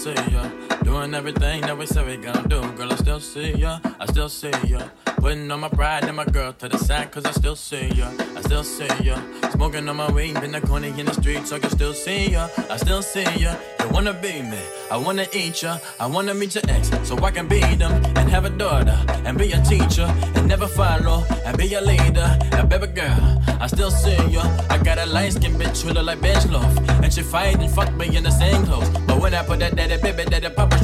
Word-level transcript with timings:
see 0.00 0.14
ya. 0.32 0.48
Doing 0.82 1.12
everything 1.14 1.60
that 1.60 1.76
we 1.76 1.84
said 1.84 2.06
we 2.06 2.16
gonna 2.16 2.48
do, 2.48 2.62
girl, 2.72 2.90
I 2.90 2.96
still 2.96 3.20
see 3.20 3.52
ya, 3.52 3.80
I 4.00 4.06
still 4.06 4.30
see 4.30 4.50
ya. 4.64 4.80
Putting 5.20 5.50
on 5.50 5.60
my 5.60 5.68
pride 5.68 6.04
and 6.04 6.16
my 6.16 6.24
girl 6.24 6.54
to 6.54 6.68
the 6.68 6.78
side, 6.78 7.10
cause 7.12 7.26
I 7.26 7.32
still 7.32 7.54
see 7.54 7.88
ya, 7.88 8.10
I 8.36 8.40
still 8.40 8.64
see 8.64 8.88
ya. 9.04 9.20
Smoking 9.50 9.86
on 9.86 9.96
my 9.96 10.10
weed 10.10 10.36
in 10.38 10.52
the 10.52 10.62
corner 10.62 10.86
in 10.86 11.04
the 11.04 11.12
street, 11.12 11.46
so 11.46 11.56
I 11.56 11.58
can 11.58 11.68
still 11.70 11.92
see 11.92 12.30
ya, 12.30 12.48
I 12.70 12.76
still 12.78 13.02
see 13.02 13.28
ya. 13.36 13.54
You 13.80 13.88
wanna 13.90 14.14
be 14.14 14.40
me, 14.40 14.58
I 14.90 14.96
wanna 14.96 15.26
eat 15.34 15.62
ya, 15.62 15.78
I 16.00 16.06
wanna 16.06 16.32
meet 16.32 16.54
your 16.54 16.64
ex, 16.68 16.90
so 17.06 17.18
I 17.18 17.30
can 17.32 17.48
beat 17.48 17.78
them 17.78 17.92
and 18.16 18.30
have 18.30 18.46
a 18.46 18.50
daughter 18.50 18.98
and 19.26 19.36
be 19.36 19.52
a 19.52 19.60
teacher 19.62 20.08
and 20.36 20.48
never 20.48 20.66
follow 20.66 21.22
and 21.44 21.56
be 21.58 21.74
a 21.74 21.82
leader. 21.82 22.38
And 22.52 22.68
baby 22.70 22.86
girl, 22.86 23.42
I 23.60 23.66
still 23.66 23.90
see 23.90 24.16
ya. 24.28 24.42
I 24.70 24.78
got 24.78 24.98
a 24.98 25.04
light 25.04 25.34
skin 25.34 25.52
bitch 25.52 25.82
who 25.82 25.92
look 25.92 26.06
like 26.06 26.22
bench 26.22 26.46
love. 26.46 26.78
and 27.02 27.12
she 27.12 27.22
fight 27.22 27.60
and 27.60 27.70
fuck 27.70 27.92
me 27.94 28.16
in 28.16 28.22
the 28.22 28.30
same 28.30 28.64
clothes. 28.64 28.88
But 29.06 29.20
when 29.20 29.34
I 29.34 29.42
put 29.42 29.58
that 29.60 29.76
daddy 29.76 30.00
baby 30.00 30.24
daddy 30.24 30.48
papa 30.48 30.79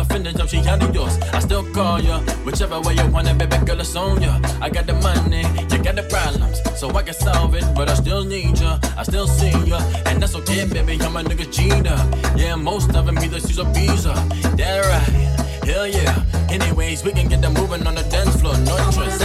offended 0.00 0.36
till 0.36 0.46
she 0.46 0.56
yours. 0.56 1.18
I 1.32 1.38
still 1.40 1.64
call 1.72 2.00
ya, 2.00 2.20
whichever 2.44 2.80
way 2.80 2.94
you 2.94 3.06
want 3.08 3.28
it, 3.28 3.38
baby 3.38 3.58
girl, 3.64 3.80
it's 3.80 3.94
on 3.94 4.20
ya. 4.22 4.40
I 4.60 4.70
got 4.70 4.86
the 4.86 4.94
money, 4.94 5.42
you 5.70 5.78
got 5.82 5.96
the 5.96 6.06
problems, 6.08 6.60
so 6.78 6.90
I 6.90 7.02
can 7.02 7.14
solve 7.14 7.54
it. 7.54 7.64
But 7.74 7.88
I 7.88 7.94
still 7.94 8.24
need 8.24 8.58
ya, 8.58 8.78
I 8.96 9.02
still 9.04 9.26
see 9.26 9.52
ya, 9.68 9.80
and 10.06 10.20
that's 10.20 10.34
okay, 10.34 10.66
baby. 10.66 11.00
I'm 11.02 11.16
a 11.16 11.22
nigga 11.22 11.46
cheater. 11.52 11.98
Yeah, 12.36 12.56
most 12.56 12.94
of 12.94 13.06
them 13.06 13.18
either 13.18 13.38
use 13.38 13.58
a. 13.58 14.14
That 14.56 14.84
right, 14.90 15.68
hell 15.68 15.86
yeah. 15.86 16.24
Anyways, 16.50 17.04
we 17.04 17.12
can 17.12 17.28
get 17.28 17.42
them 17.42 17.54
moving 17.54 17.86
on 17.86 17.94
the 17.94 18.02
dance 18.04 18.40
floor, 18.40 18.56
no 18.58 18.76
interest. 18.78 19.20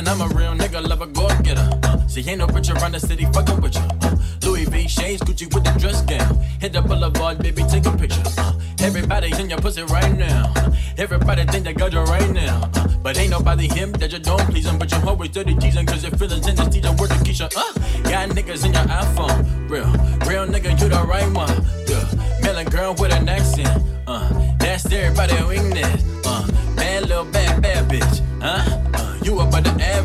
And 0.00 0.08
I'm 0.08 0.22
a 0.22 0.28
real 0.28 0.54
nigga, 0.54 0.80
love 0.88 1.02
a 1.02 1.06
go 1.06 1.28
getter. 1.42 1.78
Uh, 1.82 1.98
see, 2.08 2.26
ain't 2.26 2.38
no 2.38 2.46
bitch 2.46 2.74
around 2.74 2.92
the 2.92 3.00
city 3.00 3.26
fucking 3.34 3.60
with 3.60 3.74
you. 3.74 3.82
Uh, 4.00 4.16
Louis 4.42 4.64
V 4.64 4.88
shades, 4.88 5.20
Gucci 5.20 5.44
with 5.54 5.62
the 5.62 5.78
dress 5.78 6.00
gown. 6.00 6.36
Hit 6.58 6.72
the 6.72 6.80
boulevard, 6.80 7.36
baby, 7.40 7.62
take 7.64 7.84
a 7.84 7.92
picture. 7.94 8.22
Uh, 8.38 8.54
everybody 8.80 9.30
in 9.38 9.50
your 9.50 9.58
pussy 9.58 9.82
right 9.82 10.16
now. 10.16 10.54
Uh, 10.56 10.72
everybody 10.96 11.44
think 11.44 11.66
they 11.66 11.74
got 11.74 11.92
you 11.92 12.00
right 12.04 12.30
now. 12.30 12.70
Uh, 12.76 12.88
but 13.02 13.18
ain't 13.18 13.28
nobody 13.28 13.68
him 13.68 13.92
that 14.00 14.10
you 14.10 14.20
don't 14.20 14.40
please 14.48 14.64
him. 14.64 14.78
But 14.78 14.90
you're 14.90 15.06
always 15.06 15.32
dirty 15.32 15.54
teasing, 15.56 15.84
cause 15.84 16.02
your 16.02 16.12
feelings 16.12 16.48
in 16.48 16.56
the 16.56 16.64
teacher 16.64 16.92
word 16.92 17.10
to 17.10 17.16
Keisha. 17.16 17.52
Uh, 17.54 18.08
got 18.08 18.30
niggas 18.30 18.64
in 18.64 18.72
your 18.72 18.84
iPhone. 18.84 19.68
Real, 19.68 19.84
real 20.26 20.46
nigga, 20.46 20.80
you 20.80 20.88
the 20.88 21.04
right 21.04 21.30
one. 21.34 21.52
Yeah, 21.86 22.40
melon 22.40 22.66
girl 22.70 22.94
with 22.94 23.12
an 23.12 23.28
accent. 23.28 23.84
Uh, 24.06 24.30
that's 24.56 24.90
everybody 24.90 25.34
weakness. 25.44 26.02
Uh, 26.24 26.46
bad 26.74 27.02
little 27.02 27.26
bad 27.26 27.60
bad 27.60 27.79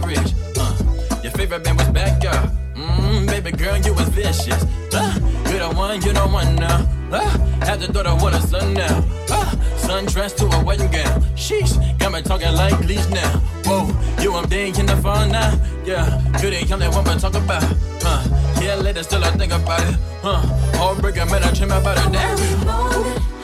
average. 0.05 0.33
Uh, 0.57 1.21
your 1.23 1.31
favorite 1.31 1.63
band 1.63 1.77
was 1.77 1.89
backyard. 1.89 2.49
Mmm, 2.75 3.27
baby 3.27 3.51
girl, 3.51 3.77
you 3.77 3.93
was 3.93 4.07
vicious. 4.09 4.63
Uh, 4.93 5.19
you 5.49 5.59
the 5.59 5.73
one, 5.75 6.01
you 6.01 6.13
the 6.13 6.27
one 6.27 6.55
now. 6.55 6.88
Uh, 7.11 7.29
had 7.66 7.79
to 7.81 7.91
throw 7.91 8.03
the 8.03 8.16
water 8.16 8.39
sun 8.39 8.73
now. 8.73 8.97
Uh, 9.29 9.51
sundress 9.77 10.35
to 10.35 10.45
a 10.45 10.63
wedding 10.63 10.91
gown. 10.91 11.21
Sheesh, 11.35 11.75
got 11.99 12.11
me 12.11 12.21
talking 12.21 12.53
like 12.53 12.79
leash 12.81 13.07
now. 13.09 13.39
Whoa, 13.66 13.88
you 14.21 14.33
I'm 14.33 14.47
dead 14.47 14.77
in 14.77 14.85
the 14.85 14.95
phone 14.97 15.31
now. 15.31 15.53
Yeah, 15.85 16.22
you 16.41 16.49
the 16.49 16.75
that 16.77 16.93
one 16.93 17.03
but 17.03 17.19
talk 17.19 17.35
about. 17.35 17.63
Huh? 18.01 18.61
Yeah, 18.61 18.75
later 18.75 19.03
still 19.03 19.23
I 19.23 19.31
think 19.31 19.53
about 19.53 19.81
it. 19.81 19.95
Huh? 20.22 20.41
Heartbreaker, 20.77 21.29
man, 21.29 21.43
I 21.43 21.51
dream 21.53 21.72
about 21.72 21.97
it. 21.97 22.11
Damn. 22.11 23.34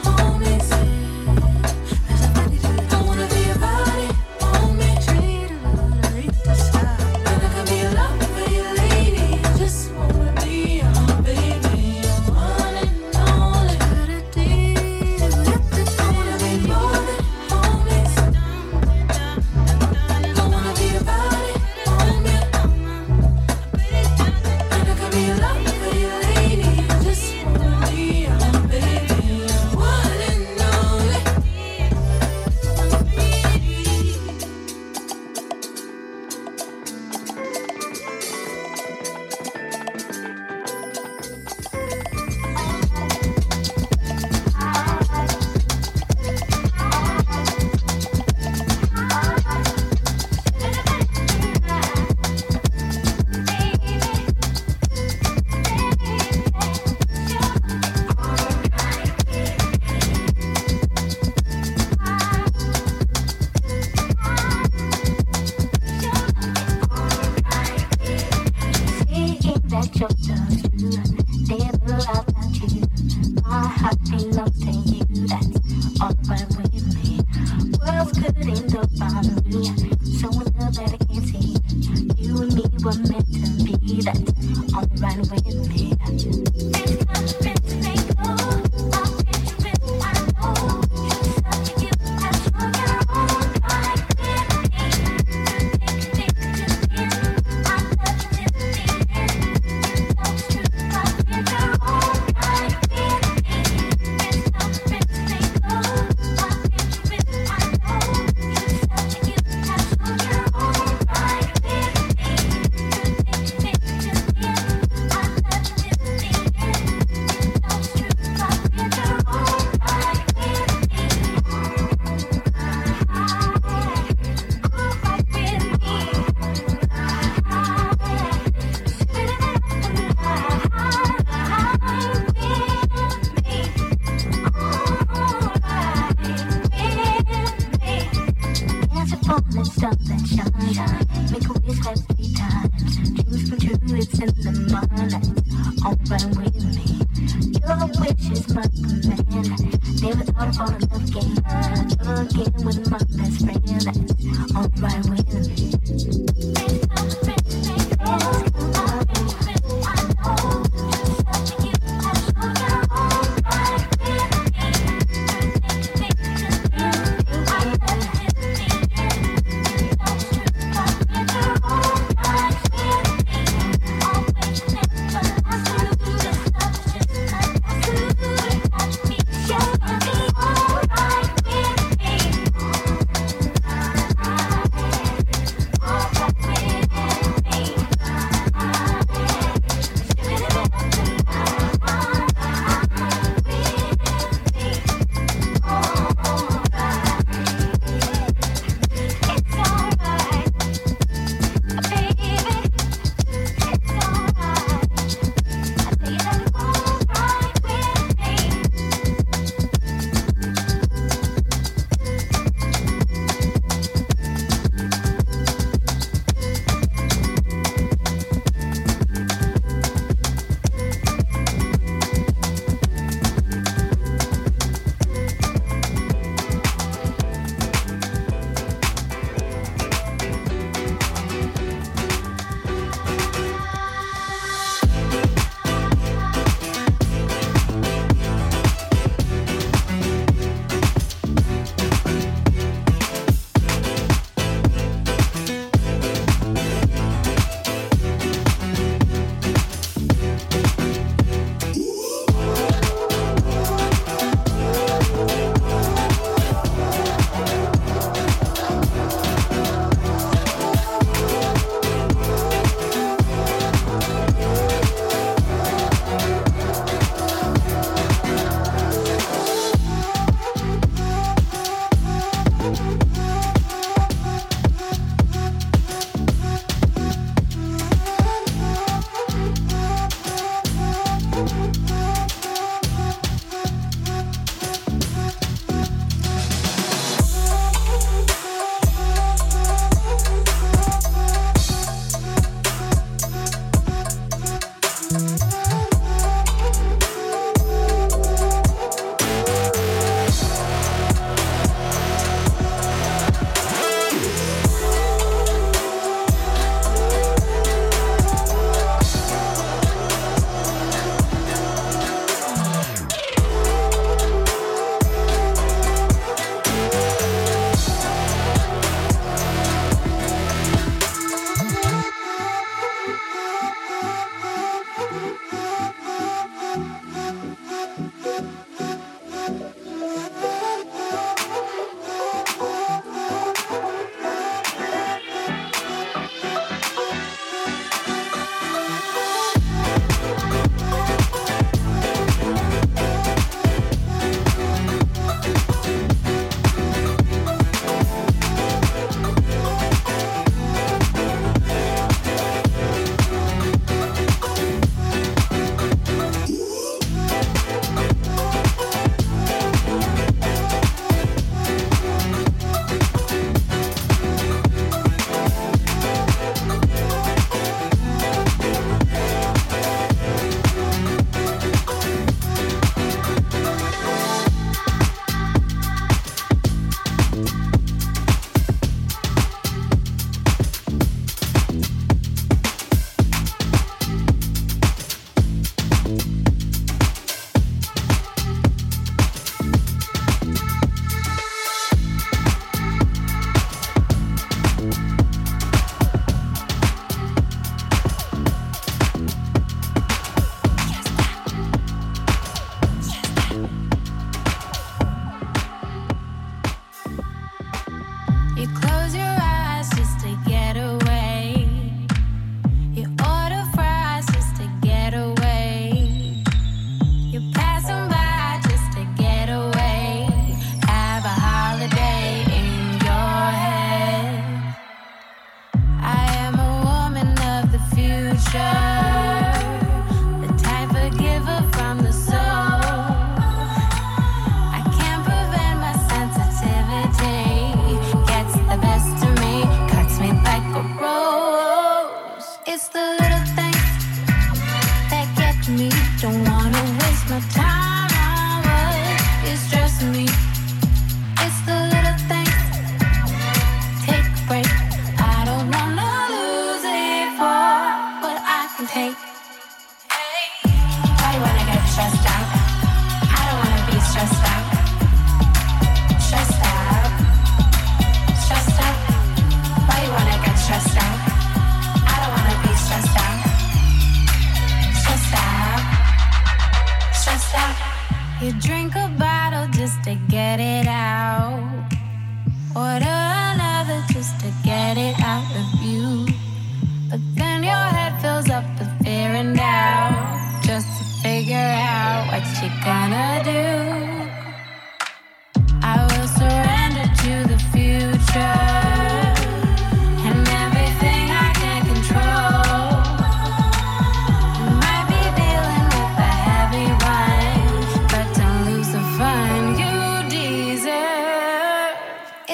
Make 69.82 70.00
a 70.00 70.06
wish 70.06 70.71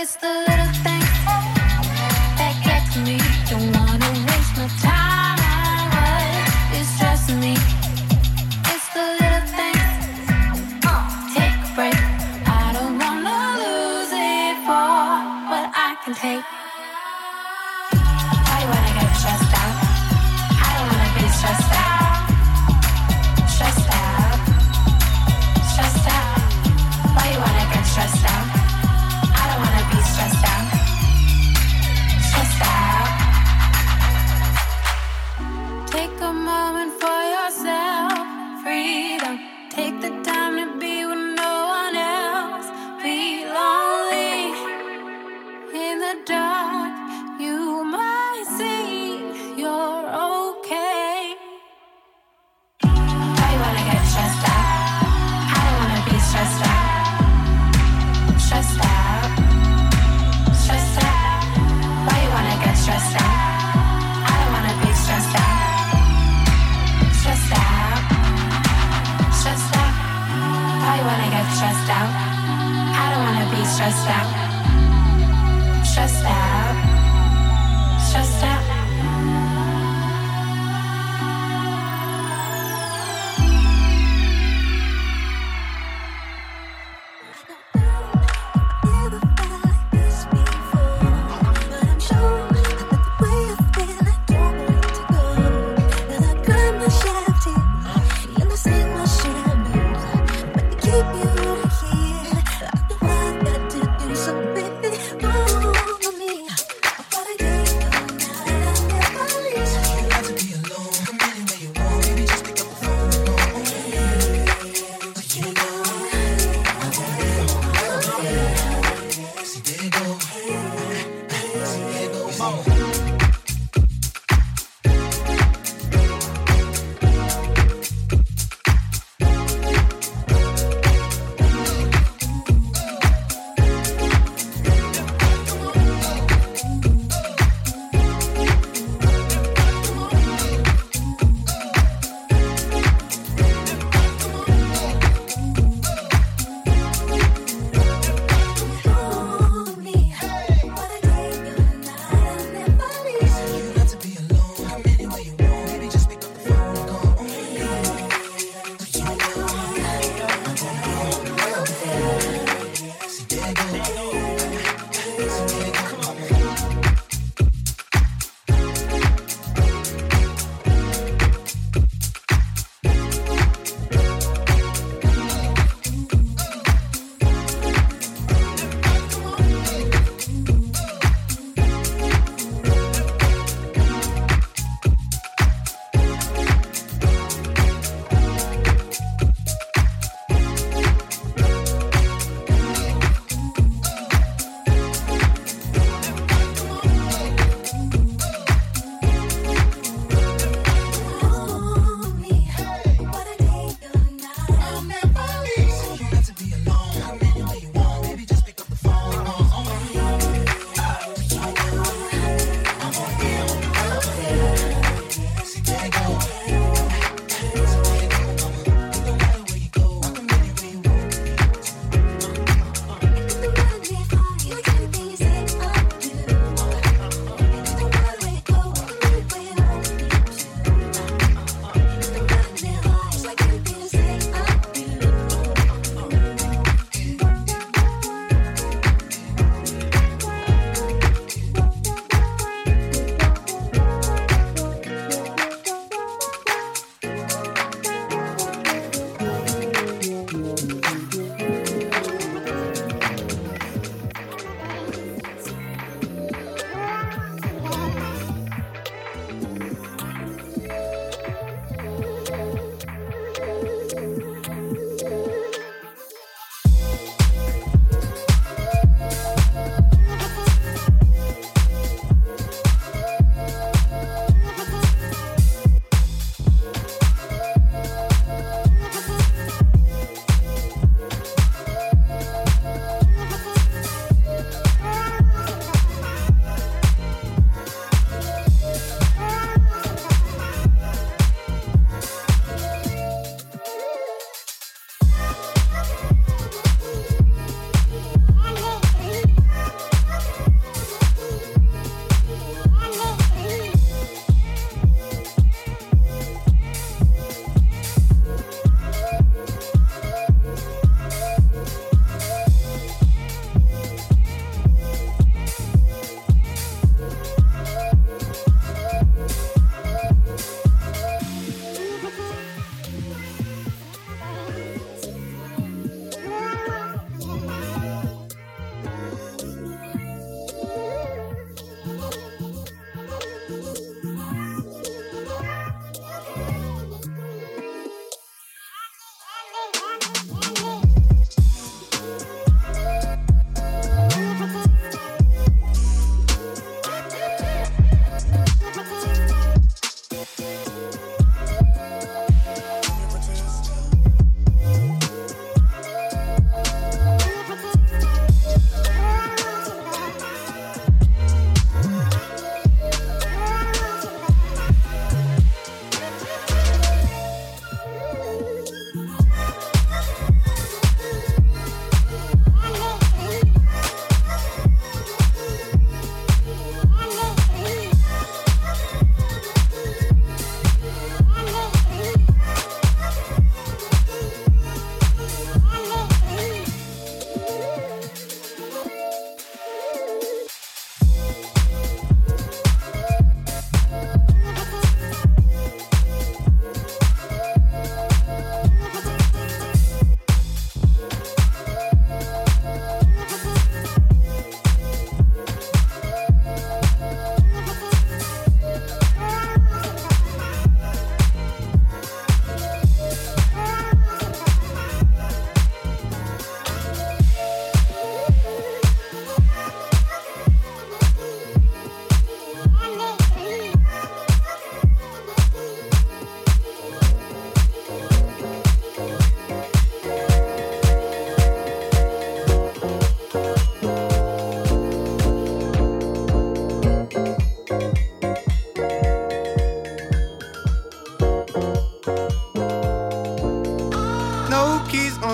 It's 0.00 0.14
the 0.14 0.57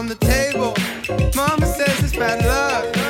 on 0.05 0.09
the 0.09 0.15
table. 0.17 0.75
Mama 1.35 1.67
says 1.67 2.03
it's 2.03 2.17
bad 2.17 2.45
luck. 2.45 3.04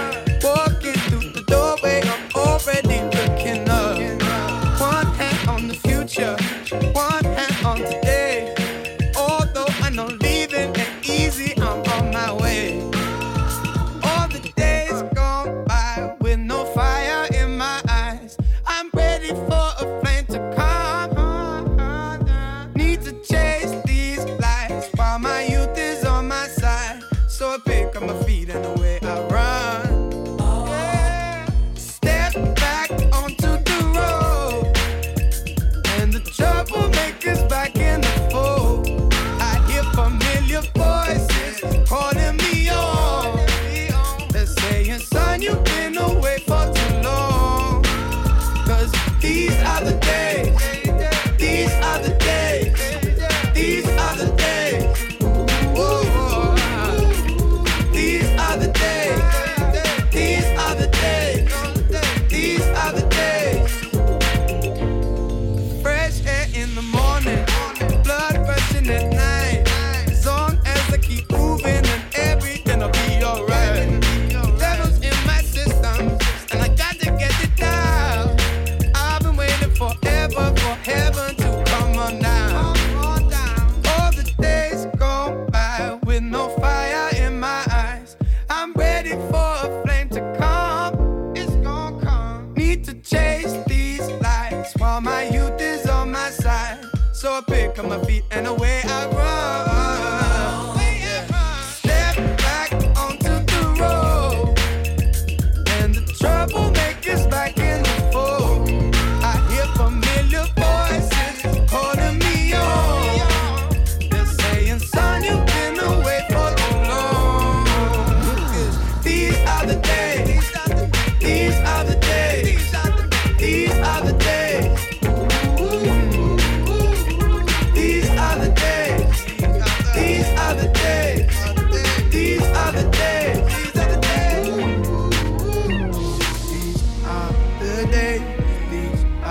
And 98.36 98.48
away 98.48 98.83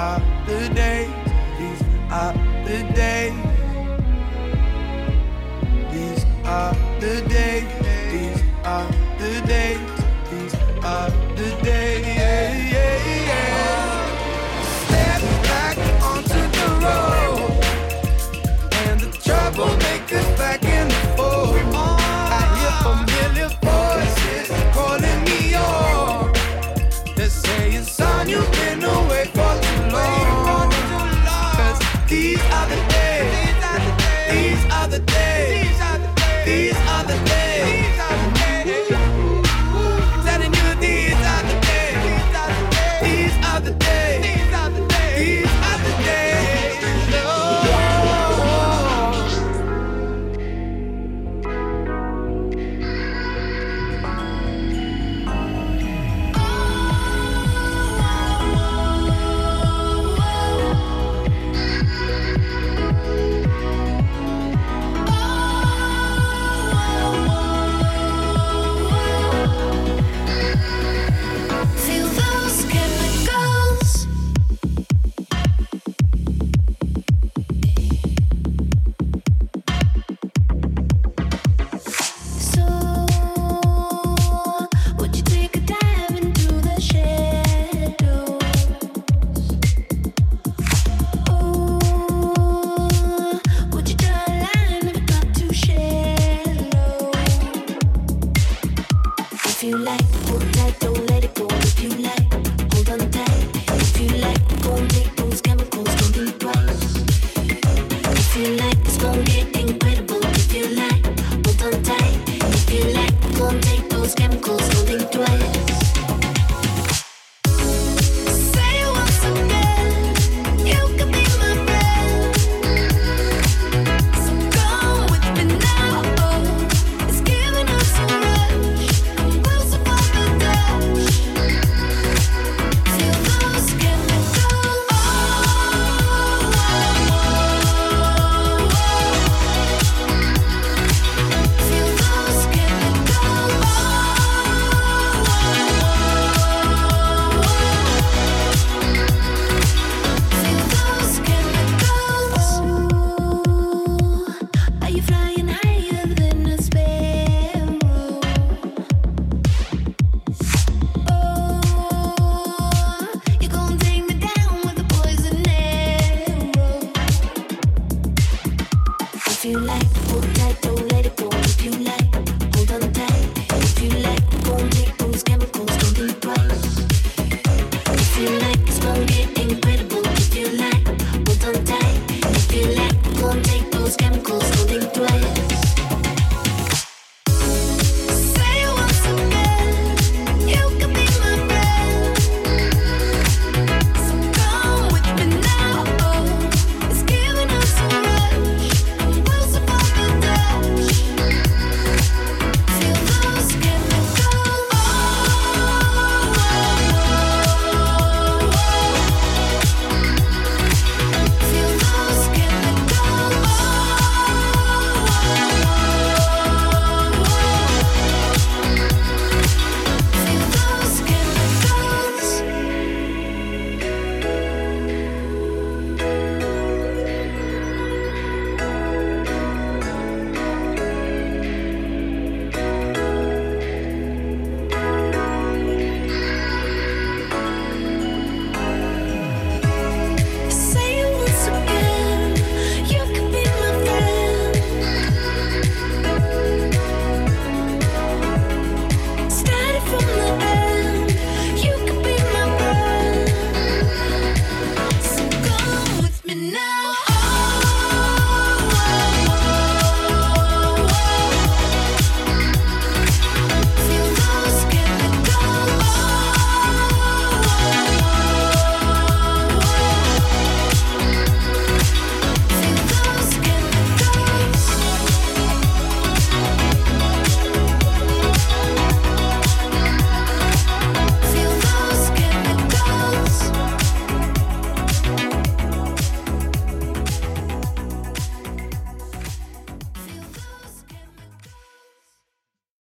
high. 0.04 0.33